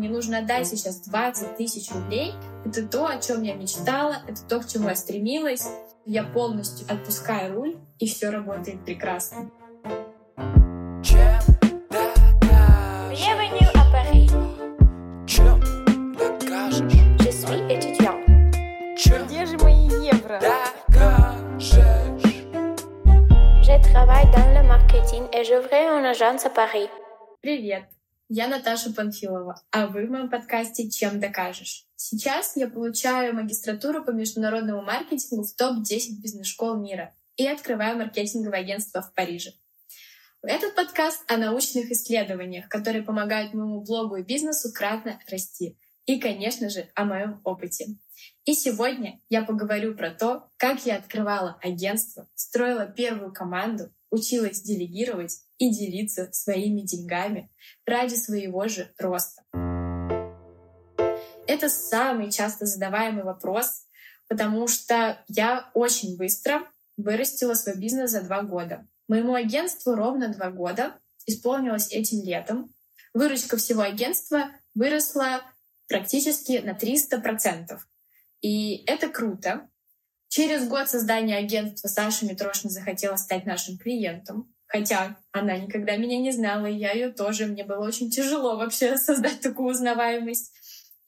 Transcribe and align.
Мне 0.00 0.08
нужно 0.08 0.38
отдать 0.38 0.66
сейчас 0.66 1.02
20 1.02 1.58
тысяч 1.58 1.92
рублей. 1.92 2.32
Это 2.64 2.88
то, 2.88 3.06
о 3.06 3.18
чем 3.18 3.42
я 3.42 3.52
мечтала, 3.52 4.16
это 4.26 4.42
то, 4.48 4.60
к 4.60 4.66
чему 4.66 4.88
я 4.88 4.94
стремилась. 4.94 5.68
Я 6.06 6.24
полностью 6.24 6.86
отпускаю 6.90 7.54
руль, 7.54 7.76
и 7.98 8.06
все 8.06 8.30
работает 8.30 8.82
прекрасно. 8.82 9.50
Bienvenue 13.10 13.68
à 13.74 13.84
Paris. 13.92 14.30
Je 17.18 17.30
suis 17.30 17.60
étudiant. 17.68 18.16
Где 19.26 19.44
же 19.44 19.58
мои 19.58 19.86
евро? 20.02 20.40
Je 23.62 23.92
travaille 23.92 24.30
dans 24.32 24.50
le 24.54 24.66
marketing 24.66 25.24
et 25.34 25.44
j'ouvre 25.44 25.74
une 25.74 26.06
agence 26.06 26.46
à 26.46 26.48
Paris. 26.48 26.88
Привет! 27.42 27.99
Я 28.32 28.46
Наташа 28.46 28.92
Панфилова, 28.92 29.60
а 29.72 29.88
вы 29.88 30.06
в 30.06 30.10
моем 30.10 30.30
подкасте 30.30 30.88
«Чем 30.88 31.18
докажешь?». 31.18 31.88
Сейчас 31.96 32.56
я 32.56 32.68
получаю 32.68 33.34
магистратуру 33.34 34.04
по 34.04 34.12
международному 34.12 34.82
маркетингу 34.82 35.42
в 35.42 35.52
топ-10 35.56 36.22
бизнес-школ 36.22 36.76
мира 36.76 37.12
и 37.34 37.44
открываю 37.44 37.98
маркетинговое 37.98 38.60
агентство 38.60 39.02
в 39.02 39.12
Париже. 39.14 39.54
Этот 40.42 40.76
подкаст 40.76 41.28
о 41.28 41.38
научных 41.38 41.90
исследованиях, 41.90 42.68
которые 42.68 43.02
помогают 43.02 43.52
моему 43.52 43.80
блогу 43.80 44.14
и 44.14 44.22
бизнесу 44.22 44.72
кратно 44.72 45.18
расти. 45.28 45.76
И, 46.06 46.20
конечно 46.20 46.70
же, 46.70 46.88
о 46.94 47.06
моем 47.06 47.40
опыте. 47.42 47.96
И 48.44 48.54
сегодня 48.54 49.20
я 49.28 49.42
поговорю 49.42 49.96
про 49.96 50.12
то, 50.12 50.48
как 50.56 50.86
я 50.86 50.98
открывала 50.98 51.58
агентство, 51.60 52.28
строила 52.36 52.86
первую 52.86 53.32
команду, 53.32 53.92
училась 54.10 54.62
делегировать 54.62 55.40
и 55.58 55.70
делиться 55.70 56.28
своими 56.32 56.80
деньгами 56.80 57.50
ради 57.86 58.14
своего 58.14 58.66
же 58.68 58.92
роста. 58.98 59.42
Это 61.46 61.68
самый 61.68 62.30
часто 62.30 62.66
задаваемый 62.66 63.24
вопрос, 63.24 63.86
потому 64.28 64.68
что 64.68 65.22
я 65.28 65.70
очень 65.74 66.16
быстро 66.16 66.62
вырастила 66.96 67.54
свой 67.54 67.76
бизнес 67.76 68.10
за 68.10 68.22
два 68.22 68.42
года. 68.42 68.86
Моему 69.08 69.34
агентству 69.34 69.94
ровно 69.94 70.28
два 70.28 70.50
года, 70.50 70.98
исполнилось 71.26 71.90
этим 71.90 72.22
летом. 72.22 72.72
Выручка 73.14 73.56
всего 73.56 73.82
агентства 73.82 74.50
выросла 74.74 75.42
практически 75.88 76.62
на 76.64 76.76
300%. 76.76 77.78
И 78.40 78.84
это 78.86 79.08
круто. 79.08 79.68
Через 80.30 80.68
год 80.68 80.88
создания 80.88 81.36
агентства 81.36 81.88
Саша 81.88 82.24
Митрошина 82.24 82.70
захотела 82.70 83.16
стать 83.16 83.46
нашим 83.46 83.76
клиентом. 83.78 84.54
Хотя 84.68 85.18
она 85.32 85.56
никогда 85.56 85.96
меня 85.96 86.20
не 86.20 86.30
знала, 86.30 86.66
и 86.66 86.76
я 86.76 86.92
ее 86.92 87.10
тоже. 87.10 87.46
Мне 87.46 87.64
было 87.64 87.84
очень 87.84 88.10
тяжело 88.10 88.56
вообще 88.56 88.96
создать 88.96 89.40
такую 89.40 89.70
узнаваемость. 89.70 90.52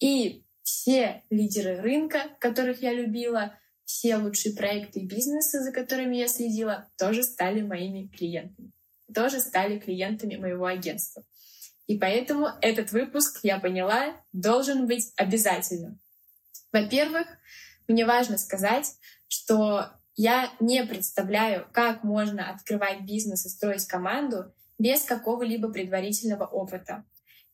И 0.01 0.45
все 0.65 1.23
лидеры 1.31 1.81
рынка, 1.81 2.23
которых 2.41 2.83
я 2.83 2.93
любила, 2.93 3.57
все 3.85 4.17
лучшие 4.17 4.57
проекты 4.57 4.99
и 4.99 5.07
бизнесы, 5.07 5.61
за 5.63 5.71
которыми 5.71 6.17
я 6.17 6.27
следила, 6.27 6.91
тоже 6.99 7.23
стали 7.23 7.63
моими 7.63 8.09
клиентами. 8.09 8.73
Тоже 9.15 9.39
стали 9.39 9.79
клиентами 9.79 10.35
моего 10.35 10.67
агентства. 10.67 11.23
И 11.87 11.97
поэтому 11.97 12.49
этот 12.61 12.91
выпуск, 12.91 13.39
я 13.45 13.61
поняла, 13.61 14.17
должен 14.33 14.89
быть 14.89 15.13
обязательным. 15.17 16.01
Во-первых, 16.73 17.29
мне 17.93 18.05
важно 18.05 18.39
сказать, 18.39 18.97
что 19.29 19.91
я 20.15 20.51
не 20.61 20.85
представляю, 20.85 21.67
как 21.73 22.05
можно 22.05 22.51
открывать 22.51 23.03
бизнес 23.03 23.47
и 23.47 23.49
строить 23.49 23.87
команду 23.87 24.53
без 24.79 25.03
какого-либо 25.03 25.73
предварительного 25.73 26.45
опыта. 26.45 27.05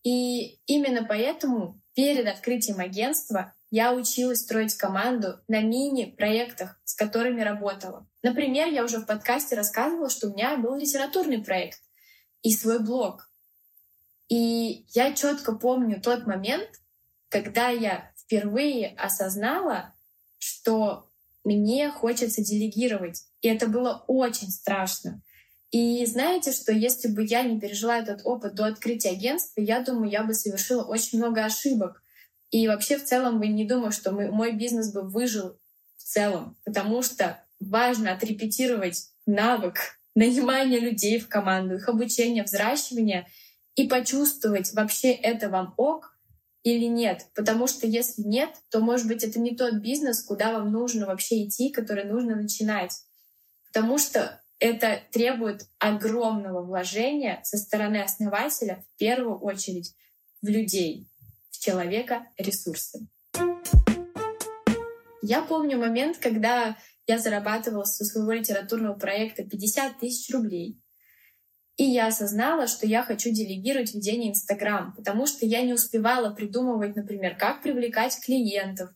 И 0.03 0.61
именно 0.67 1.05
поэтому 1.05 1.81
перед 1.95 2.27
открытием 2.27 2.81
агентства 2.81 3.53
я 3.71 3.93
училась 3.93 4.41
строить 4.41 4.75
команду 4.75 5.41
на 5.47 5.61
мини-проектах, 5.61 6.81
с 6.85 6.95
которыми 6.95 7.43
работала. 7.43 8.07
Например, 8.23 8.69
я 8.69 8.85
уже 8.85 8.99
в 8.99 9.07
подкасте 9.07 9.57
рассказывала, 9.57 10.09
что 10.09 10.29
у 10.29 10.33
меня 10.33 10.57
был 10.57 10.77
литературный 10.77 11.43
проект 11.43 11.83
и 12.43 12.53
свой 12.53 12.79
блог. 12.79 13.31
И 14.29 14.87
я 14.95 15.13
четко 15.13 15.53
помню 15.53 16.01
тот 16.01 16.27
момент, 16.27 16.69
когда 17.29 17.69
я 17.69 18.11
впервые 18.17 18.95
осознала, 18.97 19.95
что 20.49 21.09
мне 21.45 21.91
хочется 21.91 22.43
делегировать. 22.43 23.25
И 23.43 23.49
это 23.49 23.67
было 23.67 24.05
очень 24.07 24.51
страшно. 24.51 25.23
И 25.71 26.05
знаете, 26.07 26.53
что 26.53 26.73
если 26.73 27.09
бы 27.09 27.25
я 27.25 27.43
не 27.43 27.61
пережила 27.61 27.99
этот 27.99 28.23
опыт 28.25 28.55
до 28.55 28.67
открытия 28.67 29.11
агентства, 29.11 29.61
я 29.61 29.81
думаю, 29.81 30.11
я 30.11 30.25
бы 30.25 30.33
совершила 30.33 30.83
очень 30.85 31.19
много 31.19 31.45
ошибок. 31.45 32.03
И 32.51 32.67
вообще 32.67 32.97
в 32.97 33.05
целом 33.05 33.39
бы 33.39 33.49
не 33.49 33.67
думаю, 33.67 33.93
что 33.93 34.13
мой 34.13 34.53
бизнес 34.53 34.93
бы 34.93 35.03
выжил 35.03 35.59
в 35.97 36.03
целом, 36.03 36.57
потому 36.65 37.03
что 37.03 37.45
важно 37.61 38.13
отрепетировать 38.13 39.11
навык 39.27 39.99
нанимания 40.15 40.81
людей 40.81 41.19
в 41.19 41.29
команду, 41.29 41.75
их 41.75 41.89
обучения, 41.89 42.43
взращивания 42.43 43.29
и 43.75 43.87
почувствовать, 43.87 44.73
вообще 44.73 45.13
это 45.13 45.51
вам 45.51 45.75
ок, 45.77 46.18
или 46.63 46.87
нет. 46.87 47.27
Потому 47.35 47.67
что 47.67 47.87
если 47.87 48.23
нет, 48.23 48.51
то, 48.71 48.81
может 48.81 49.07
быть, 49.07 49.25
это 49.25 49.39
не 49.39 49.57
тот 49.57 49.75
бизнес, 49.75 50.23
куда 50.23 50.53
вам 50.53 50.73
нужно 50.73 51.07
вообще 51.07 51.47
идти, 51.47 51.71
который 51.71 52.05
нужно 52.05 52.37
начинать. 52.37 52.93
Потому 53.73 53.99
что 53.99 54.41
это 54.59 55.01
требует 55.13 55.69
огромного 55.79 56.63
вложения 56.63 57.41
со 57.45 57.59
стороны 57.59 58.03
основателя, 58.03 58.85
в 58.95 58.99
первую 58.99 59.39
очередь, 59.39 59.95
в 60.43 60.49
людей, 60.49 61.09
в 61.51 61.59
человека 61.59 62.27
ресурсы. 62.37 63.07
Я 65.23 65.43
помню 65.43 65.79
момент, 65.79 66.19
когда 66.19 66.77
я 67.07 67.19
зарабатывала 67.19 67.85
со 67.85 68.05
своего 68.05 68.33
литературного 68.33 68.95
проекта 68.95 69.45
50 69.45 69.99
тысяч 69.99 70.33
рублей. 70.33 70.81
И 71.79 71.85
я 71.85 72.09
осознала, 72.09 72.67
что 72.67 72.89
я 72.89 73.05
хочу 73.05 73.31
делегировать 73.31 73.95
ведение 73.95 74.33
Инстаграм, 74.33 74.93
потому 74.97 75.29
что 75.29 75.47
я 75.47 75.63
не 75.63 75.73
успевала 75.73 76.35
придумывать, 76.35 76.97
например, 76.97 77.37
как 77.37 77.63
привлекать 77.63 78.19
клиентов, 78.21 78.91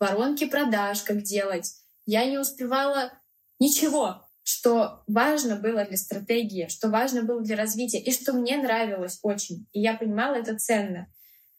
воронки 0.00 0.46
продаж, 0.46 1.02
как 1.02 1.22
делать. 1.22 1.70
Я 2.06 2.24
не 2.24 2.38
успевала 2.38 3.12
ничего, 3.58 4.24
что 4.44 5.04
важно 5.06 5.56
было 5.56 5.84
для 5.84 5.98
стратегии, 5.98 6.68
что 6.68 6.88
важно 6.88 7.22
было 7.22 7.42
для 7.42 7.54
развития, 7.54 8.00
и 8.00 8.10
что 8.10 8.32
мне 8.32 8.56
нравилось 8.56 9.18
очень. 9.22 9.66
И 9.72 9.80
я 9.80 9.94
понимала 9.94 10.36
это 10.36 10.56
ценно. 10.56 11.12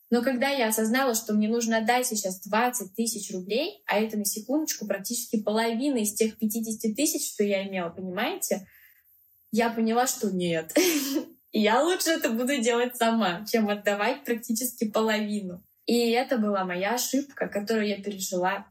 Но 0.09 0.23
когда 0.23 0.49
я 0.49 0.69
осознала, 0.69 1.13
что 1.13 1.33
мне 1.33 1.49
нужно 1.49 1.77
отдать 1.77 2.07
сейчас 2.07 2.41
20 2.41 2.95
тысяч 2.95 3.31
рублей, 3.31 3.83
а 3.85 3.99
это 3.99 4.17
на 4.17 4.25
секундочку 4.25 4.87
практически 4.87 5.39
половина 5.39 5.97
из 5.97 6.15
тех 6.15 6.39
50 6.39 6.95
тысяч, 6.95 7.31
что 7.31 7.43
я 7.43 7.67
имела, 7.67 7.89
понимаете, 7.89 8.67
я 9.53 9.69
поняла, 9.69 10.07
что 10.07 10.31
нет. 10.31 10.75
Я 11.55 11.83
лучше 11.83 12.09
это 12.09 12.31
буду 12.31 12.57
делать 12.57 12.95
сама, 12.97 13.45
чем 13.45 13.69
отдавать 13.69 14.23
практически 14.23 14.89
половину. 14.89 15.63
И 15.85 16.09
это 16.09 16.39
была 16.39 16.65
моя 16.65 16.95
ошибка, 16.95 17.47
которую 17.47 17.87
я 17.87 18.01
пережила. 18.01 18.65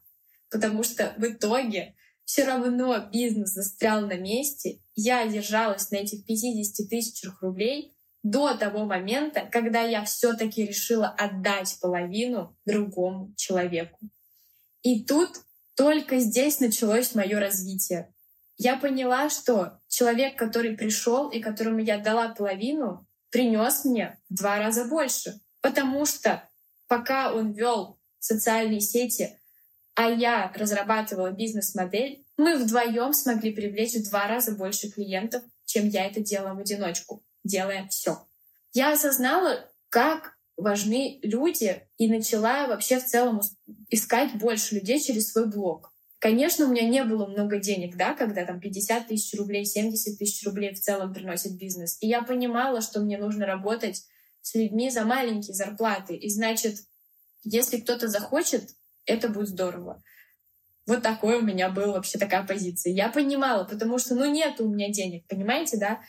Потому 0.50 0.82
что 0.82 1.14
в 1.16 1.22
итоге 1.24 1.94
все 2.24 2.42
равно 2.42 3.08
бизнес 3.12 3.50
застрял 3.50 4.00
на 4.00 4.14
месте. 4.14 4.80
Я 4.96 5.24
держалась 5.28 5.92
на 5.92 5.96
этих 5.98 6.26
50 6.26 6.88
тысячах 6.88 7.40
рублей 7.40 7.94
до 8.24 8.56
того 8.56 8.84
момента, 8.84 9.48
когда 9.52 9.82
я 9.82 10.02
все-таки 10.02 10.66
решила 10.66 11.06
отдать 11.06 11.78
половину 11.80 12.58
другому 12.66 13.32
человеку. 13.36 14.00
И 14.82 15.04
тут 15.04 15.30
только 15.76 16.18
здесь 16.18 16.58
началось 16.58 17.14
мое 17.14 17.38
развитие 17.38 18.12
я 18.56 18.76
поняла, 18.76 19.30
что 19.30 19.80
человек, 19.88 20.38
который 20.38 20.76
пришел 20.76 21.28
и 21.28 21.40
которому 21.40 21.78
я 21.78 21.98
дала 21.98 22.28
половину, 22.28 23.06
принес 23.30 23.84
мне 23.84 24.18
в 24.28 24.34
два 24.34 24.58
раза 24.58 24.84
больше. 24.84 25.40
Потому 25.60 26.04
что 26.06 26.48
пока 26.86 27.32
он 27.32 27.52
вел 27.52 27.98
социальные 28.18 28.80
сети, 28.80 29.38
а 29.94 30.08
я 30.08 30.52
разрабатывала 30.54 31.30
бизнес-модель, 31.30 32.24
мы 32.36 32.56
вдвоем 32.56 33.12
смогли 33.12 33.52
привлечь 33.52 33.94
в 33.94 34.08
два 34.08 34.26
раза 34.26 34.52
больше 34.52 34.90
клиентов, 34.90 35.42
чем 35.64 35.88
я 35.88 36.06
это 36.06 36.20
делала 36.20 36.54
в 36.54 36.60
одиночку, 36.60 37.22
делая 37.44 37.86
все. 37.88 38.26
Я 38.72 38.92
осознала, 38.92 39.70
как 39.88 40.36
важны 40.56 41.18
люди, 41.22 41.86
и 41.98 42.08
начала 42.08 42.66
вообще 42.66 42.98
в 42.98 43.06
целом 43.06 43.40
искать 43.90 44.34
больше 44.34 44.76
людей 44.76 45.00
через 45.00 45.30
свой 45.30 45.46
блог. 45.46 45.91
Конечно, 46.22 46.66
у 46.66 46.68
меня 46.68 46.88
не 46.88 47.02
было 47.02 47.26
много 47.26 47.58
денег, 47.58 47.96
да, 47.96 48.14
когда 48.14 48.46
там 48.46 48.60
50 48.60 49.08
тысяч 49.08 49.36
рублей, 49.36 49.64
70 49.64 50.16
тысяч 50.16 50.46
рублей 50.46 50.72
в 50.72 50.78
целом 50.78 51.12
приносит 51.12 51.58
бизнес. 51.58 51.98
И 52.00 52.06
я 52.06 52.22
понимала, 52.22 52.80
что 52.80 53.00
мне 53.00 53.18
нужно 53.18 53.44
работать 53.44 54.04
с 54.40 54.54
людьми 54.54 54.88
за 54.88 55.04
маленькие 55.04 55.52
зарплаты. 55.52 56.14
И 56.14 56.30
значит, 56.30 56.76
если 57.42 57.78
кто-то 57.78 58.06
захочет, 58.06 58.70
это 59.04 59.30
будет 59.30 59.48
здорово. 59.48 60.00
Вот 60.86 61.02
такой 61.02 61.40
у 61.40 61.42
меня 61.42 61.70
была 61.70 61.94
вообще 61.94 62.20
такая 62.20 62.46
позиция. 62.46 62.92
Я 62.92 63.08
понимала, 63.08 63.64
потому 63.64 63.98
что, 63.98 64.14
ну, 64.14 64.24
нет 64.30 64.60
у 64.60 64.68
меня 64.68 64.92
денег, 64.92 65.26
понимаете, 65.26 65.76
да? 65.76 66.02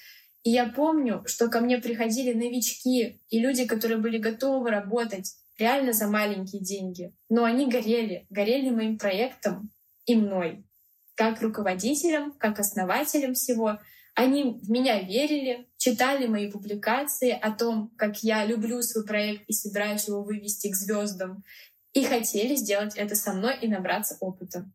И 0.44 0.52
я 0.52 0.68
помню, 0.68 1.24
что 1.26 1.48
ко 1.48 1.60
мне 1.60 1.80
приходили 1.80 2.34
новички 2.34 3.20
и 3.30 3.40
люди, 3.40 3.66
которые 3.66 3.98
были 3.98 4.20
готовы 4.20 4.70
работать 4.70 5.34
реально 5.58 5.92
за 5.92 6.06
маленькие 6.08 6.62
деньги. 6.62 7.16
Но 7.30 7.46
они 7.46 7.66
горели, 7.66 8.28
горели 8.30 8.70
моим 8.70 9.00
проектом 9.00 9.72
и 10.06 10.16
мной. 10.16 10.66
Как 11.16 11.42
руководителем, 11.42 12.34
как 12.34 12.60
основателем 12.60 13.34
всего. 13.34 13.80
Они 14.16 14.60
в 14.62 14.70
меня 14.70 15.02
верили, 15.02 15.68
читали 15.78 16.28
мои 16.28 16.52
публикации 16.52 17.32
о 17.32 17.52
том, 17.52 17.92
как 17.98 18.24
я 18.24 18.46
люблю 18.46 18.82
свой 18.82 19.06
проект 19.06 19.44
и 19.48 19.54
собираюсь 19.54 20.08
его 20.08 20.24
вывести 20.24 20.70
к 20.70 20.76
звездам. 20.76 21.44
И 21.94 22.04
хотели 22.04 22.56
сделать 22.56 22.96
это 22.96 23.16
со 23.16 23.34
мной 23.34 23.58
и 23.62 23.68
набраться 23.68 24.18
опыта. 24.20 24.66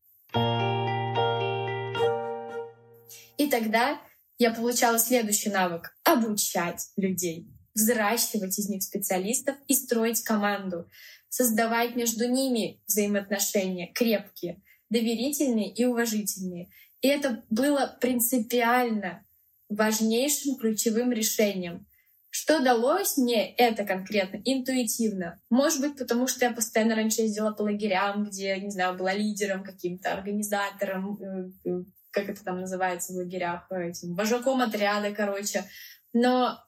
И 3.37 3.49
тогда 3.51 4.01
я 4.39 4.53
получала 4.53 4.99
следующий 4.99 5.51
навык— 5.51 5.97
обучать 6.05 6.91
людей, 6.97 7.49
взращивать 7.75 8.59
из 8.59 8.69
них 8.69 8.83
специалистов 8.83 9.57
и 9.67 9.75
строить 9.75 10.23
команду, 10.23 10.89
создавать 11.29 11.97
между 11.97 12.29
ними 12.29 12.81
взаимоотношения 12.87 13.93
крепкие, 13.93 14.63
доверительные 14.91 15.73
и 15.73 15.85
уважительные. 15.85 16.71
И 17.01 17.09
это 17.09 17.45
было 17.51 17.97
принципиально 18.01 19.25
важнейшим 19.69 20.57
ключевым 20.57 21.13
решением. 21.13 21.87
Что 22.31 22.61
далось 22.61 23.17
мне 23.17 23.55
это 23.55 23.85
конкретно, 23.85 24.41
интуитивно? 24.45 25.41
Может 25.49 25.81
быть, 25.81 25.97
потому 25.97 26.27
что 26.27 26.45
я 26.45 26.53
постоянно 26.53 26.95
раньше 26.95 27.23
ездила 27.23 27.53
по 27.53 27.63
лагерям, 27.63 28.27
где, 28.27 28.59
не 28.59 28.71
знаю, 28.71 28.97
была 28.97 29.15
лидером, 29.15 29.65
каким-то 29.65 30.13
организатором, 30.13 31.19
э, 31.23 31.51
э, 31.65 31.85
как 32.11 32.29
это 32.29 32.45
там 32.45 32.61
называется 32.61 33.13
в 33.13 33.17
лагерях, 33.17 33.67
э, 33.71 33.89
этим 33.89 34.15
вожаком 34.15 34.61
отряда, 34.61 35.13
короче. 35.15 35.65
Но 36.13 36.59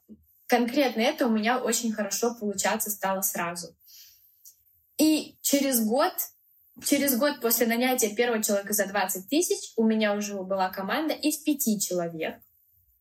конкретно 0.47 1.03
это 1.03 1.27
у 1.27 1.31
меня 1.31 1.59
очень 1.59 1.93
хорошо 1.93 2.35
получаться 2.35 2.91
стало 2.91 3.21
сразу. 3.21 3.77
И 4.97 5.39
через 5.43 5.85
год, 5.85 6.13
через 6.85 7.17
год 7.17 7.41
после 7.41 7.67
нанятия 7.67 8.15
первого 8.15 8.43
человека 8.43 8.73
за 8.73 8.87
20 8.87 9.29
тысяч 9.29 9.73
у 9.77 9.85
меня 9.85 10.15
уже 10.15 10.35
была 10.43 10.69
команда 10.71 11.15
из 11.15 11.39
пяти 11.39 11.81
человек, 11.81 12.41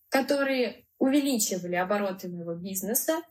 которые 0.10 0.86
увеличивали 0.98 1.76
обороты 1.76 2.28
моего 2.30 2.56
бизнеса 2.56 3.22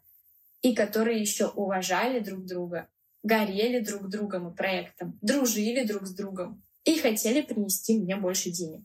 и 0.63 0.75
которые 0.75 1.21
еще 1.21 1.47
уважали 1.47 2.19
друг 2.21 2.47
друга, 2.47 2.89
горели 3.23 3.81
друг 3.81 4.09
другом 4.09 4.51
и 4.51 4.57
проектом, 4.57 5.19
дружили 5.23 5.85
друг 5.85 6.07
с 6.07 6.15
другом 6.15 6.63
и 6.85 6.99
хотели 6.99 7.43
принести 7.43 7.99
мне 7.99 8.17
больше 8.17 8.51
денег. 8.51 8.85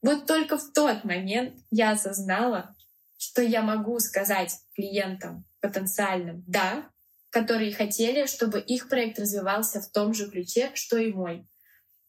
Вот 0.00 0.26
только 0.26 0.56
в 0.56 0.72
тот 0.72 1.04
момент 1.04 1.58
я 1.70 1.90
осознала, 1.90 2.76
что 3.18 3.42
я 3.42 3.62
могу 3.62 3.98
сказать 3.98 4.54
клиентам 4.74 5.44
потенциальным 5.60 6.44
«да», 6.46 6.88
которые 7.30 7.72
хотели, 7.72 8.26
чтобы 8.26 8.60
их 8.60 8.88
проект 8.88 9.18
развивался 9.18 9.80
в 9.80 9.90
том 9.90 10.14
же 10.14 10.30
ключе, 10.30 10.70
что 10.74 10.96
и 10.96 11.12
мой. 11.12 11.46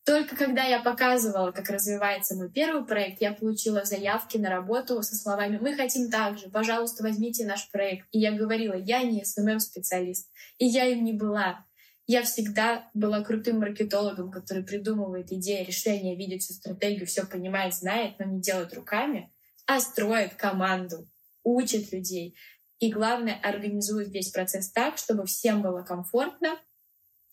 Только 0.06 0.36
когда 0.36 0.64
я 0.64 0.80
показывала, 0.80 1.52
как 1.52 1.70
развивается 1.70 2.36
мой 2.36 2.50
первый 2.52 2.86
проект, 2.86 3.22
я 3.22 3.32
получила 3.34 3.84
заявки 3.86 4.38
на 4.38 4.50
работу 4.50 5.04
со 5.04 5.16
словами 5.16 5.60
«Мы 5.62 5.76
хотим 5.76 6.10
так 6.10 6.40
же, 6.40 6.50
пожалуйста, 6.50 7.04
возьмите 7.04 7.46
наш 7.46 7.70
проект». 7.70 8.08
И 8.12 8.20
я 8.20 8.32
говорила 8.32 8.74
«Я 8.74 9.04
не 9.04 9.24
СММ-специалист». 9.24 10.32
И 10.58 10.66
я 10.66 10.86
им 10.86 11.04
не 11.04 11.14
была. 11.14 11.66
Я 12.08 12.24
всегда 12.24 12.90
была 12.96 13.22
крутым 13.24 13.60
маркетологом, 13.60 14.32
который 14.32 14.64
придумывает 14.64 15.32
идеи, 15.32 15.64
решения, 15.64 16.16
видит 16.16 16.42
всю 16.42 16.54
стратегию, 16.54 17.06
все 17.06 17.24
понимает, 17.28 17.76
знает, 17.76 18.18
но 18.18 18.26
не 18.26 18.42
делает 18.42 18.74
руками, 18.74 19.32
а 19.68 19.80
строит 19.80 20.34
команду, 20.34 21.08
учит 21.44 21.92
людей. 21.92 22.36
И 22.80 22.92
главное, 22.92 23.40
организует 23.44 24.10
весь 24.10 24.32
процесс 24.32 24.72
так, 24.72 24.98
чтобы 24.98 25.26
всем 25.26 25.62
было 25.62 25.84
комфортно, 25.84 26.60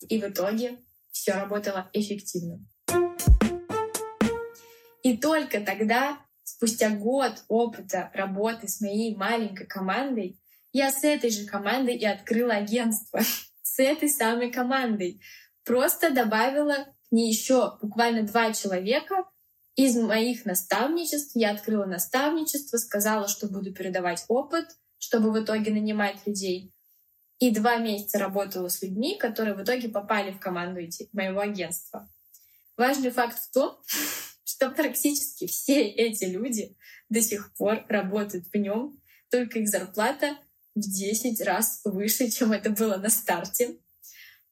и 0.07 0.21
в 0.21 0.25
итоге 0.25 0.79
все 1.11 1.33
работало 1.33 1.89
эффективно. 1.93 2.59
И 5.03 5.17
только 5.17 5.61
тогда, 5.61 6.19
спустя 6.43 6.89
год 6.89 7.43
опыта 7.47 8.11
работы 8.13 8.67
с 8.67 8.81
моей 8.81 9.15
маленькой 9.15 9.67
командой, 9.67 10.39
я 10.73 10.91
с 10.91 11.03
этой 11.03 11.29
же 11.29 11.45
командой 11.45 11.95
и 11.95 12.05
открыла 12.05 12.55
агентство. 12.55 13.21
с 13.77 13.79
этой 13.79 14.09
самой 14.09 14.51
командой. 14.51 15.21
Просто 15.63 16.11
добавила 16.11 16.85
к 16.85 17.11
ней 17.11 17.29
еще 17.29 17.77
буквально 17.81 18.23
два 18.23 18.51
человека 18.53 19.25
из 19.75 19.95
моих 19.95 20.45
наставничеств. 20.45 21.35
Я 21.35 21.51
открыла 21.51 21.85
наставничество, 21.85 22.77
сказала, 22.77 23.27
что 23.27 23.47
буду 23.47 23.73
передавать 23.73 24.25
опыт, 24.27 24.65
чтобы 24.99 25.31
в 25.31 25.43
итоге 25.43 25.71
нанимать 25.71 26.25
людей. 26.25 26.73
И 27.39 27.51
два 27.51 27.77
месяца 27.77 28.17
работала 28.17 28.67
с 28.67 28.81
людьми, 28.81 29.17
которые 29.17 29.55
в 29.55 29.63
итоге 29.63 29.89
попали 29.89 30.31
в 30.31 30.39
команду 30.39 30.81
моего 31.13 31.39
агентства. 31.39 32.09
Важный 32.77 33.11
факт 33.11 33.37
в 33.37 33.51
том, 33.51 33.77
что 34.43 34.71
практически 34.71 35.47
все 35.47 35.83
эти 35.87 36.25
люди 36.25 36.75
до 37.09 37.21
сих 37.21 37.53
пор 37.55 37.85
работают 37.89 38.45
в 38.51 38.57
нем, 38.57 38.99
только 39.29 39.59
их 39.59 39.67
зарплата 39.67 40.37
в 40.75 40.79
10 40.79 41.41
раз 41.41 41.81
выше, 41.83 42.29
чем 42.29 42.51
это 42.51 42.69
было 42.69 42.97
на 42.97 43.09
старте. 43.09 43.77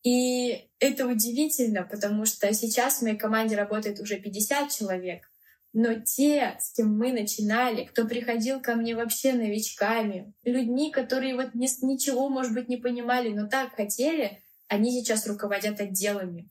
И 0.04 0.70
это 0.80 1.08
удивительно, 1.08 1.84
потому 1.84 2.26
что 2.26 2.54
сейчас 2.54 3.00
в 3.00 3.02
моей 3.02 3.18
команде 3.18 3.56
работает 3.56 4.00
уже 4.00 4.18
50 4.18 4.70
человек, 4.70 5.32
но 5.78 5.94
те, 6.00 6.56
с 6.62 6.72
кем 6.72 6.98
мы 6.98 7.12
начинали, 7.12 7.84
кто 7.84 8.08
приходил 8.08 8.62
ко 8.62 8.76
мне 8.76 8.96
вообще 8.96 9.34
новичками, 9.34 10.34
людьми, 10.46 10.90
которые 10.90 11.36
вот 11.36 11.54
ни, 11.54 11.68
ничего, 11.86 12.30
может 12.30 12.54
быть, 12.54 12.70
не 12.70 12.78
понимали, 12.78 13.34
но 13.34 13.50
так 13.50 13.76
хотели, 13.76 14.42
они 14.70 14.98
сейчас 14.98 15.28
руководят 15.28 15.82
отделами. 15.82 16.50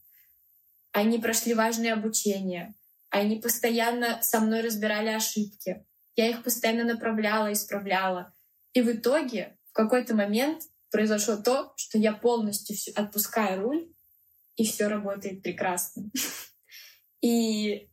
Они 0.93 1.19
прошли 1.19 1.55
важное 1.55 1.95
обучение. 1.95 2.75
Они 3.09 3.37
постоянно 3.37 4.21
со 4.21 4.41
мной 4.41 4.61
разбирали 4.61 5.09
ошибки. 5.09 5.87
Я 6.17 6.29
их 6.29 6.43
постоянно 6.43 6.85
направляла, 6.85 7.51
исправляла. 7.51 8.35
И 8.75 8.83
в 8.83 8.93
итоге 8.93 9.57
в 9.71 9.73
какой-то 9.73 10.15
момент 10.15 10.65
произошло 10.91 11.37
то, 11.37 11.73
что 11.77 11.97
я 11.97 12.13
полностью 12.13 12.77
отпускаю 12.95 13.63
руль, 13.63 13.89
и 14.57 14.67
все 14.67 14.87
работает 14.89 15.43
прекрасно. 15.43 16.11
И, 17.23 17.89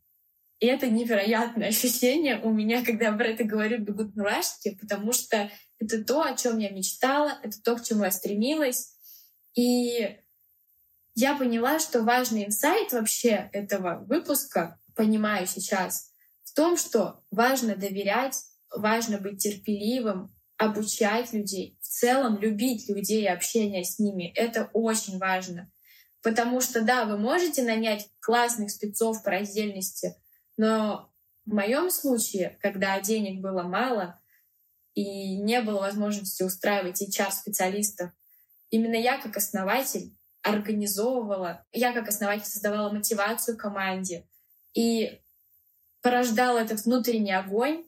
и 0.62 0.66
это 0.66 0.88
невероятное 0.88 1.70
ощущение 1.70 2.40
у 2.40 2.52
меня, 2.52 2.84
когда 2.84 3.06
я 3.06 3.12
про 3.12 3.26
это 3.26 3.42
говорю, 3.42 3.78
бегут 3.78 4.14
мурашки, 4.14 4.78
потому 4.80 5.12
что 5.12 5.50
это 5.80 6.04
то, 6.04 6.22
о 6.22 6.36
чем 6.36 6.58
я 6.58 6.70
мечтала, 6.70 7.36
это 7.42 7.60
то, 7.60 7.74
к 7.74 7.82
чему 7.82 8.04
я 8.04 8.12
стремилась. 8.12 8.94
И 9.56 10.18
я 11.16 11.36
поняла, 11.36 11.80
что 11.80 12.02
важный 12.02 12.46
инсайт 12.46 12.92
вообще 12.92 13.50
этого 13.52 14.04
выпуска, 14.06 14.78
понимаю 14.94 15.48
сейчас, 15.48 16.12
в 16.44 16.54
том, 16.54 16.76
что 16.76 17.24
важно 17.32 17.74
доверять, 17.74 18.36
важно 18.70 19.18
быть 19.18 19.42
терпеливым, 19.42 20.32
обучать 20.58 21.32
людей, 21.32 21.76
в 21.80 21.88
целом 21.88 22.38
любить 22.38 22.88
людей 22.88 23.28
общение 23.28 23.82
с 23.82 23.98
ними. 23.98 24.32
Это 24.36 24.70
очень 24.74 25.18
важно. 25.18 25.72
Потому 26.22 26.60
что, 26.60 26.82
да, 26.82 27.04
вы 27.04 27.18
можете 27.18 27.64
нанять 27.64 28.08
классных 28.20 28.70
спецов 28.70 29.24
по 29.24 29.30
раздельности, 29.32 30.14
но 30.56 31.12
в 31.44 31.54
моем 31.54 31.90
случае, 31.90 32.58
когда 32.60 33.00
денег 33.00 33.40
было 33.40 33.62
мало 33.62 34.20
и 34.94 35.36
не 35.36 35.60
было 35.62 35.80
возможности 35.80 36.42
устраивать 36.42 37.02
HR-специалистов, 37.02 38.10
именно 38.70 38.96
я 38.96 39.20
как 39.20 39.36
основатель 39.36 40.16
организовывала, 40.42 41.64
я 41.72 41.92
как 41.92 42.08
основатель 42.08 42.46
создавала 42.46 42.92
мотивацию 42.92 43.56
команде 43.56 44.26
и 44.74 45.20
порождала 46.02 46.58
этот 46.58 46.84
внутренний 46.84 47.32
огонь, 47.32 47.84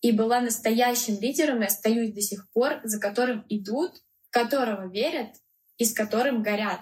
и 0.00 0.12
была 0.12 0.40
настоящим 0.40 1.20
лидером 1.20 1.62
и 1.62 1.66
остаюсь 1.66 2.12
до 2.12 2.20
сих 2.20 2.48
пор, 2.50 2.80
за 2.84 3.00
которым 3.00 3.44
идут, 3.48 3.96
в 4.28 4.30
которого 4.30 4.88
верят 4.88 5.34
и 5.76 5.84
с 5.84 5.92
которым 5.92 6.42
горят. 6.42 6.80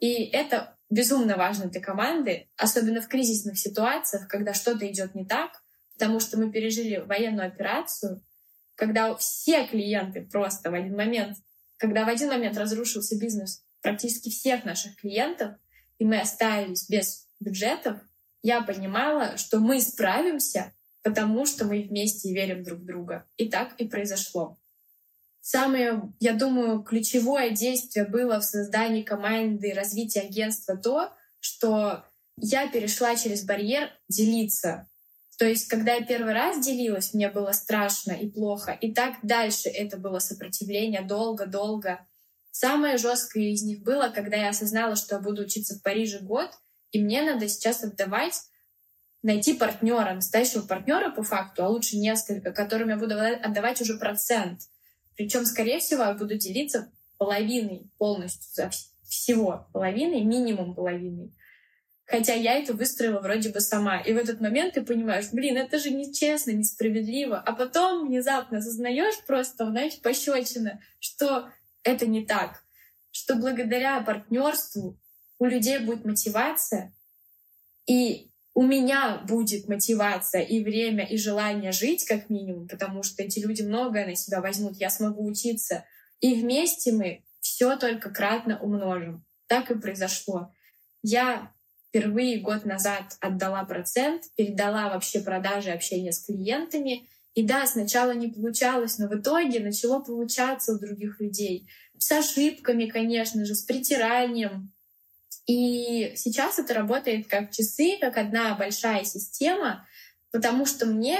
И 0.00 0.24
это 0.32 0.76
безумно 0.92 1.36
важно 1.38 1.70
для 1.70 1.80
команды, 1.80 2.50
особенно 2.58 3.00
в 3.00 3.08
кризисных 3.08 3.58
ситуациях, 3.58 4.28
когда 4.28 4.52
что-то 4.52 4.86
идет 4.86 5.14
не 5.14 5.24
так, 5.24 5.62
потому 5.94 6.20
что 6.20 6.38
мы 6.38 6.52
пережили 6.52 6.98
военную 6.98 7.48
операцию, 7.48 8.22
когда 8.74 9.14
все 9.16 9.66
клиенты 9.66 10.20
просто 10.20 10.70
в 10.70 10.74
один 10.74 10.94
момент, 10.94 11.38
когда 11.78 12.04
в 12.04 12.08
один 12.08 12.28
момент 12.28 12.58
разрушился 12.58 13.18
бизнес 13.18 13.64
практически 13.80 14.28
всех 14.28 14.66
наших 14.66 14.96
клиентов, 14.96 15.54
и 15.98 16.04
мы 16.04 16.20
остались 16.20 16.88
без 16.90 17.26
бюджетов, 17.40 17.98
я 18.42 18.60
понимала, 18.60 19.38
что 19.38 19.60
мы 19.60 19.80
справимся, 19.80 20.74
потому 21.02 21.46
что 21.46 21.64
мы 21.64 21.82
вместе 21.84 22.34
верим 22.34 22.64
друг 22.64 22.80
в 22.80 22.84
друга. 22.84 23.26
И 23.38 23.48
так 23.48 23.80
и 23.80 23.88
произошло. 23.88 24.58
Самое, 25.44 26.14
я 26.20 26.34
думаю, 26.34 26.84
ключевое 26.84 27.50
действие 27.50 28.06
было 28.06 28.38
в 28.38 28.44
создании 28.44 29.02
команды 29.02 29.74
развитии 29.74 30.20
агентства 30.20 30.76
то, 30.76 31.12
что 31.40 32.04
я 32.36 32.68
перешла 32.68 33.16
через 33.16 33.44
барьер 33.44 33.90
делиться 34.08 34.88
То 35.38 35.44
есть, 35.44 35.66
когда 35.66 35.94
я 35.94 36.06
первый 36.06 36.32
раз 36.32 36.64
делилась, 36.64 37.12
мне 37.12 37.28
было 37.28 37.50
страшно 37.50 38.12
и 38.12 38.30
плохо. 38.30 38.70
И 38.70 38.94
так 38.94 39.16
дальше 39.24 39.68
это 39.68 39.96
было 39.96 40.20
сопротивление 40.20 41.02
долго-долго. 41.02 42.06
Самое 42.52 42.96
жесткое 42.96 43.50
из 43.50 43.64
них 43.64 43.82
было, 43.82 44.10
когда 44.14 44.36
я 44.36 44.50
осознала, 44.50 44.94
что 44.94 45.16
я 45.16 45.20
буду 45.20 45.42
учиться 45.42 45.74
в 45.74 45.82
Париже 45.82 46.20
год, 46.20 46.50
и 46.92 47.02
мне 47.02 47.20
надо 47.22 47.48
сейчас 47.48 47.82
отдавать, 47.82 48.42
найти 49.22 49.54
партнера, 49.54 50.14
настоящего 50.14 50.62
партнера 50.62 51.10
по 51.10 51.24
факту, 51.24 51.64
а 51.64 51.68
лучше 51.68 51.96
несколько, 51.96 52.52
которым 52.52 52.90
я 52.90 52.96
буду 52.96 53.18
отдавать 53.18 53.80
уже 53.80 53.98
процент. 53.98 54.60
Причем, 55.16 55.44
скорее 55.44 55.78
всего, 55.78 56.02
я 56.04 56.14
буду 56.14 56.36
делиться 56.36 56.90
половиной 57.18 57.90
полностью 57.98 58.48
за 58.52 58.70
всего, 59.02 59.68
половиной, 59.72 60.22
минимум 60.22 60.74
половиной. 60.74 61.34
Хотя 62.04 62.34
я 62.34 62.58
это 62.58 62.74
выстроила 62.74 63.20
вроде 63.20 63.50
бы 63.50 63.60
сама. 63.60 64.00
И 64.00 64.12
в 64.12 64.16
этот 64.16 64.40
момент 64.40 64.74
ты 64.74 64.82
понимаешь, 64.82 65.30
блин, 65.32 65.56
это 65.56 65.78
же 65.78 65.90
нечестно, 65.90 66.50
несправедливо. 66.50 67.38
А 67.38 67.52
потом 67.52 68.08
внезапно 68.08 68.58
осознаешь 68.58 69.24
просто, 69.26 69.70
знаешь, 69.70 70.00
пощечина, 70.00 70.80
что 70.98 71.50
это 71.84 72.06
не 72.06 72.26
так. 72.26 72.64
Что 73.12 73.36
благодаря 73.36 74.00
партнерству 74.00 74.98
у 75.38 75.44
людей 75.44 75.78
будет 75.78 76.04
мотивация, 76.04 76.92
и 77.86 78.31
у 78.54 78.62
меня 78.62 79.22
будет 79.26 79.68
мотивация 79.68 80.42
и 80.42 80.62
время, 80.62 81.04
и 81.04 81.16
желание 81.16 81.72
жить 81.72 82.04
как 82.04 82.28
минимум, 82.28 82.68
потому 82.68 83.02
что 83.02 83.22
эти 83.22 83.38
люди 83.38 83.62
многое 83.62 84.06
на 84.06 84.14
себя 84.14 84.40
возьмут, 84.40 84.76
я 84.76 84.90
смогу 84.90 85.24
учиться. 85.24 85.84
И 86.20 86.34
вместе 86.34 86.92
мы 86.92 87.24
все 87.40 87.76
только 87.76 88.10
кратно 88.10 88.58
умножим. 88.60 89.24
Так 89.46 89.70
и 89.70 89.78
произошло. 89.78 90.52
Я 91.02 91.52
впервые 91.88 92.40
год 92.40 92.64
назад 92.64 93.16
отдала 93.20 93.64
процент, 93.64 94.24
передала 94.36 94.90
вообще 94.90 95.20
продажи, 95.20 95.70
общение 95.70 96.12
с 96.12 96.24
клиентами. 96.24 97.08
И 97.34 97.42
да, 97.42 97.66
сначала 97.66 98.12
не 98.12 98.28
получалось, 98.28 98.98
но 98.98 99.08
в 99.08 99.18
итоге 99.18 99.60
начало 99.60 100.00
получаться 100.00 100.74
у 100.74 100.78
других 100.78 101.20
людей. 101.20 101.68
С 101.98 102.12
ошибками, 102.12 102.86
конечно 102.86 103.44
же, 103.44 103.54
с 103.54 103.62
притиранием. 103.62 104.72
И 105.46 106.12
сейчас 106.16 106.58
это 106.58 106.74
работает 106.74 107.26
как 107.26 107.50
часы, 107.50 107.98
как 108.00 108.16
одна 108.16 108.54
большая 108.54 109.04
система, 109.04 109.86
потому 110.30 110.66
что 110.66 110.86
мне 110.86 111.18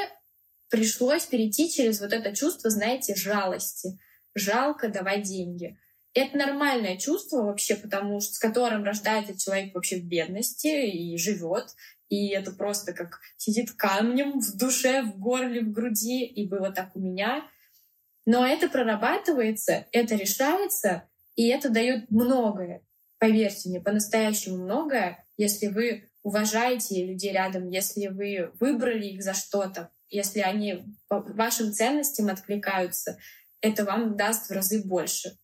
пришлось 0.70 1.26
перейти 1.26 1.70
через 1.70 2.00
вот 2.00 2.12
это 2.12 2.34
чувство, 2.34 2.70
знаете, 2.70 3.14
жалости. 3.14 3.98
Жалко 4.34 4.88
давать 4.88 5.22
деньги. 5.22 5.78
Это 6.14 6.36
нормальное 6.36 6.96
чувство 6.96 7.42
вообще, 7.42 7.74
потому 7.74 8.20
что 8.20 8.34
с 8.34 8.38
которым 8.38 8.84
рождается 8.84 9.38
человек 9.38 9.74
вообще 9.74 9.96
в 9.96 10.04
бедности 10.04 10.66
и 10.68 11.16
живет. 11.18 11.74
И 12.08 12.28
это 12.28 12.52
просто 12.52 12.92
как 12.92 13.20
сидит 13.36 13.72
камнем 13.72 14.40
в 14.40 14.56
душе, 14.56 15.02
в 15.02 15.18
горле, 15.18 15.62
в 15.62 15.72
груди. 15.72 16.24
И 16.24 16.46
было 16.46 16.70
так 16.70 16.94
у 16.94 17.00
меня. 17.00 17.46
Но 18.24 18.46
это 18.46 18.68
прорабатывается, 18.68 19.86
это 19.90 20.14
решается, 20.14 21.08
и 21.34 21.48
это 21.48 21.70
дает 21.70 22.10
многое. 22.10 22.82
Поверьте 23.22 23.68
мне, 23.68 23.80
по-настоящему 23.80 24.56
многое, 24.56 25.24
если 25.36 25.68
вы 25.68 26.10
уважаете 26.24 27.06
людей 27.06 27.32
рядом, 27.32 27.68
если 27.68 28.08
вы 28.08 28.50
выбрали 28.58 29.06
их 29.06 29.22
за 29.22 29.32
что-то, 29.32 29.92
если 30.08 30.40
они 30.40 30.82
по 31.06 31.20
вашим 31.20 31.72
ценностям 31.72 32.30
откликаются, 32.30 33.16
это 33.60 33.84
вам 33.84 34.16
даст 34.16 34.48
в 34.48 34.52
разы 34.52 34.82
больше. 34.84 35.38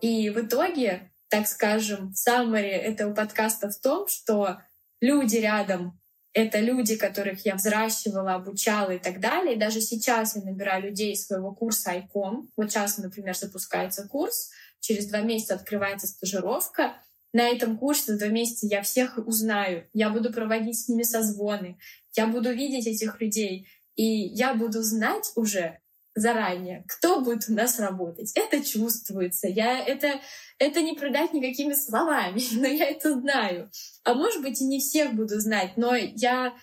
И 0.00 0.30
в 0.30 0.44
итоге, 0.44 1.12
так 1.28 1.46
скажем, 1.46 2.10
в 2.10 2.16
саммаре 2.16 2.72
этого 2.72 3.14
подкаста 3.14 3.70
в 3.70 3.78
том, 3.78 4.08
что 4.08 4.62
люди 5.00 5.36
рядом— 5.36 6.00
это 6.32 6.58
люди, 6.58 6.96
которых 6.96 7.46
я 7.46 7.54
взращивала, 7.54 8.34
обучала 8.34 8.90
и 8.90 8.98
так 8.98 9.20
далее. 9.20 9.54
И 9.54 9.60
даже 9.60 9.80
сейчас 9.80 10.34
я 10.34 10.42
набираю 10.42 10.82
людей 10.82 11.16
своего 11.16 11.54
курса 11.54 11.92
ICOM. 11.94 12.48
Вот 12.56 12.72
сейчас, 12.72 12.98
например, 12.98 13.36
запускается 13.36 14.08
курс, 14.08 14.50
через 14.80 15.06
два 15.06 15.20
месяца 15.20 15.54
открывается 15.54 16.06
стажировка. 16.06 16.96
На 17.32 17.48
этом 17.48 17.76
курсе 17.76 18.12
за 18.12 18.18
два 18.18 18.28
месяца 18.28 18.66
я 18.66 18.82
всех 18.82 19.18
узнаю, 19.18 19.88
я 19.92 20.10
буду 20.10 20.32
проводить 20.32 20.80
с 20.80 20.88
ними 20.88 21.02
созвоны, 21.02 21.78
я 22.16 22.26
буду 22.26 22.52
видеть 22.52 22.86
этих 22.86 23.20
людей, 23.20 23.68
и 23.96 24.04
я 24.04 24.54
буду 24.54 24.82
знать 24.82 25.30
уже, 25.36 25.78
заранее, 26.18 26.84
кто 26.88 27.20
будет 27.20 27.48
у 27.48 27.54
нас 27.54 27.78
работать. 27.78 28.32
Это 28.34 28.62
чувствуется. 28.64 29.48
Я 29.48 29.78
это, 29.78 30.20
это 30.58 30.82
не 30.82 30.94
продать 30.94 31.32
никакими 31.32 31.72
словами, 31.72 32.42
но 32.52 32.66
я 32.66 32.86
это 32.86 33.12
знаю. 33.20 33.70
А 34.04 34.14
может 34.14 34.42
быть, 34.42 34.60
и 34.60 34.64
не 34.64 34.80
всех 34.80 35.14
буду 35.14 35.40
знать, 35.40 35.76
но 35.76 35.94
я 35.94 36.54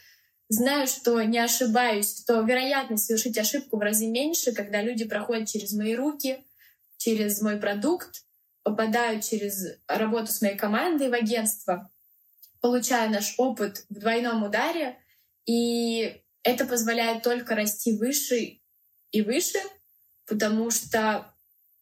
знаю, 0.50 0.88
что 0.88 1.22
не 1.24 1.40
ошибаюсь, 1.40 2.22
что 2.22 2.42
вероятность 2.42 3.06
совершить 3.06 3.38
ошибку 3.38 3.78
в 3.78 3.82
разы 3.82 4.08
меньше, 4.08 4.52
когда 4.52 4.82
люди 4.82 5.06
проходят 5.06 5.50
через 5.50 5.74
мои 5.74 5.96
руки, 5.96 6.44
через 6.98 7.42
мой 7.42 7.58
продукт, 7.58 8.26
попадают 8.64 9.24
через 9.24 9.78
работу 9.88 10.32
с 10.32 10.42
моей 10.42 10.58
командой 10.58 11.10
в 11.10 11.14
агентство, 11.14 11.90
получая 12.62 13.10
наш 13.10 13.36
опыт 13.38 13.86
в 13.90 14.00
двойном 14.00 14.44
ударе, 14.44 14.98
и 15.46 16.24
это 16.44 16.66
позволяет 16.66 17.24
только 17.24 17.56
расти 17.56 17.98
выше 17.98 18.60
и 19.12 19.22
выше, 19.22 19.60
потому 20.26 20.72
что 20.72 21.32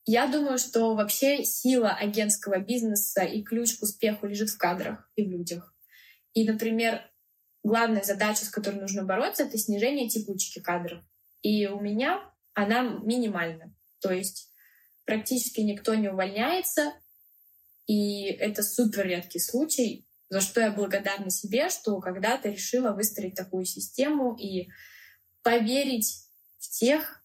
я 0.05 0.27
думаю, 0.27 0.57
что 0.57 0.95
вообще 0.95 1.45
сила 1.45 1.91
агентского 1.91 2.59
бизнеса 2.59 3.23
и 3.23 3.41
ключ 3.41 3.77
к 3.77 3.83
успеху 3.83 4.27
лежит 4.27 4.49
в 4.49 4.57
кадрах 4.57 5.09
и 5.15 5.23
в 5.23 5.29
людях. 5.29 5.73
И, 6.33 6.45
например, 6.45 7.01
главная 7.63 8.03
задача, 8.03 8.45
с 8.45 8.49
которой 8.49 8.81
нужно 8.81 9.03
бороться, 9.03 9.43
это 9.43 9.57
снижение 9.57 10.09
текучки 10.09 10.59
кадров. 10.59 11.01
И 11.41 11.67
у 11.67 11.79
меня 11.79 12.21
она 12.53 12.81
минимальна. 12.81 13.73
То 13.99 14.11
есть 14.11 14.52
практически 15.05 15.61
никто 15.61 15.95
не 15.95 16.09
увольняется, 16.09 16.93
и 17.85 18.25
это 18.25 18.63
супер 18.63 19.05
редкий 19.05 19.39
случай, 19.39 20.07
за 20.29 20.41
что 20.41 20.61
я 20.61 20.71
благодарна 20.71 21.29
себе, 21.29 21.69
что 21.69 21.99
когда-то 21.99 22.49
решила 22.49 22.91
выстроить 22.91 23.35
такую 23.35 23.65
систему 23.65 24.35
и 24.35 24.69
поверить 25.41 26.27
в 26.59 26.69
тех, 26.69 27.23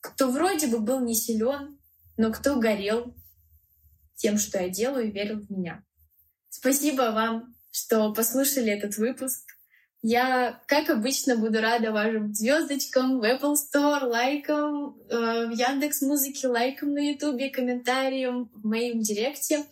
кто 0.00 0.30
вроде 0.30 0.66
бы 0.66 0.80
был 0.80 1.00
не 1.00 1.14
силен, 1.14 1.78
но 2.16 2.32
кто 2.32 2.58
горел 2.58 3.14
тем, 4.16 4.38
что 4.38 4.60
я 4.60 4.68
делаю, 4.68 5.08
и 5.08 5.10
верил 5.10 5.40
в 5.40 5.50
меня. 5.50 5.84
Спасибо 6.48 7.12
вам, 7.12 7.54
что 7.70 8.12
послушали 8.12 8.72
этот 8.72 8.96
выпуск. 8.96 9.59
Я, 10.02 10.62
как 10.66 10.88
обычно, 10.88 11.36
буду 11.36 11.60
рада 11.60 11.92
вашим 11.92 12.32
звездочкам 12.34 13.20
в 13.20 13.24
Apple 13.24 13.54
Store, 13.54 14.04
лайкам, 14.04 14.96
э, 15.10 15.46
в 15.46 15.50
Яндекс 15.50 16.00
Музыке, 16.00 16.48
лайкам 16.48 16.94
на 16.94 17.10
Ютубе, 17.10 17.50
комментариям 17.50 18.50
в 18.54 18.66
моем 18.66 19.00
директе. 19.00 19.64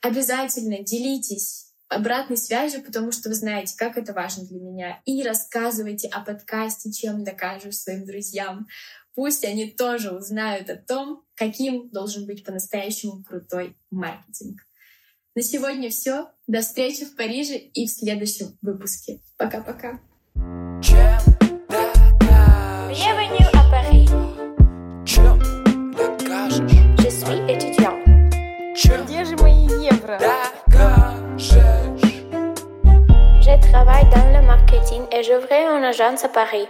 Обязательно 0.00 0.82
делитесь 0.82 1.74
обратной 1.88 2.38
связью, 2.38 2.82
потому 2.82 3.12
что 3.12 3.28
вы 3.28 3.34
знаете, 3.34 3.74
как 3.76 3.98
это 3.98 4.14
важно 4.14 4.46
для 4.46 4.60
меня. 4.60 5.02
И 5.04 5.22
рассказывайте 5.22 6.08
о 6.08 6.20
подкасте, 6.20 6.90
чем 6.90 7.22
докажешь 7.22 7.76
своим 7.76 8.06
друзьям. 8.06 8.66
Пусть 9.14 9.44
они 9.44 9.70
тоже 9.70 10.10
узнают 10.10 10.70
о 10.70 10.76
том, 10.76 11.22
каким 11.34 11.90
должен 11.90 12.26
быть 12.26 12.44
по-настоящему 12.44 13.22
крутой 13.22 13.76
маркетинг. 13.90 14.62
На 15.36 15.42
сегодня 15.42 15.90
все. 15.90 16.28
До 16.46 16.62
встречи 16.62 17.04
в 17.04 17.14
Париже 17.14 17.56
и 17.58 17.86
в 17.86 17.90
следующем 17.90 18.56
выпуске. 18.62 19.20
Пока-пока. 19.36 20.00
Bienvenue 22.88 23.44
à 23.52 23.62
Paris. 23.70 24.08
Je 26.96 27.10
suis 27.10 27.38
étudiant. 27.52 27.98
Где 29.04 29.26
же 29.26 29.36
мои 29.36 29.66
евро? 29.84 30.18
Je 33.42 33.70
travaille 33.70 34.08
dans 34.10 34.32
le 34.32 34.40
marketing 34.40 35.02
et 35.12 35.22
j'ouvre 35.22 35.52
une 35.52 35.84
agence 35.84 36.24
à 36.24 36.30
Paris. 36.30 36.66